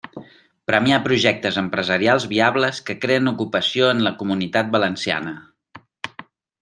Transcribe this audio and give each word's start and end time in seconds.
Premiar 0.69 0.97
projectes 1.07 1.59
empresarials 1.61 2.25
viables 2.31 2.79
que 2.87 2.95
creen 3.03 3.33
ocupació 3.33 3.91
en 3.97 4.01
la 4.09 4.15
Comunitat 4.23 4.73
Valenciana. 4.79 5.35